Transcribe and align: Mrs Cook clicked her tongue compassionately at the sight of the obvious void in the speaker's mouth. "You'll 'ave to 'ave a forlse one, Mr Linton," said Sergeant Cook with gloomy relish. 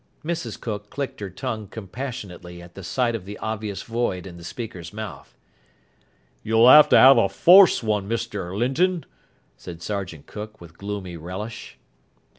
Mrs 0.25 0.59
Cook 0.59 0.89
clicked 0.89 1.19
her 1.19 1.29
tongue 1.29 1.67
compassionately 1.67 2.59
at 2.59 2.73
the 2.73 2.83
sight 2.83 3.13
of 3.13 3.25
the 3.25 3.37
obvious 3.37 3.83
void 3.83 4.25
in 4.25 4.35
the 4.35 4.43
speaker's 4.43 4.91
mouth. 4.91 5.37
"You'll 6.41 6.65
'ave 6.65 6.89
to 6.89 6.97
'ave 6.97 7.21
a 7.23 7.29
forlse 7.29 7.83
one, 7.83 8.09
Mr 8.09 8.57
Linton," 8.57 9.05
said 9.57 9.83
Sergeant 9.83 10.25
Cook 10.25 10.59
with 10.59 10.75
gloomy 10.79 11.17
relish. 11.17 11.77